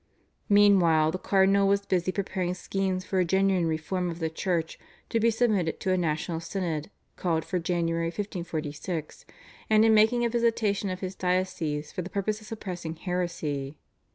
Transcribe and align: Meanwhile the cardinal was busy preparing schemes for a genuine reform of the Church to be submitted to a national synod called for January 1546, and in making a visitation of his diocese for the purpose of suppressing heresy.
Meanwhile 0.49 1.11
the 1.11 1.19
cardinal 1.19 1.67
was 1.67 1.85
busy 1.85 2.11
preparing 2.11 2.55
schemes 2.55 3.05
for 3.05 3.19
a 3.19 3.23
genuine 3.23 3.67
reform 3.67 4.09
of 4.09 4.17
the 4.17 4.31
Church 4.31 4.79
to 5.09 5.19
be 5.19 5.29
submitted 5.29 5.79
to 5.81 5.91
a 5.91 5.95
national 5.97 6.39
synod 6.39 6.89
called 7.17 7.45
for 7.45 7.59
January 7.59 8.07
1546, 8.07 9.27
and 9.69 9.85
in 9.85 9.93
making 9.93 10.25
a 10.25 10.29
visitation 10.29 10.89
of 10.89 11.01
his 11.01 11.13
diocese 11.13 11.91
for 11.91 12.01
the 12.01 12.09
purpose 12.09 12.41
of 12.41 12.47
suppressing 12.47 12.95
heresy. 12.95 13.77